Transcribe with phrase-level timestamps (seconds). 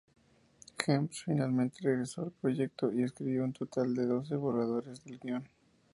[0.79, 5.47] Gems finalmente regresó al proyecto, y escribió un total de doce borradores del guion.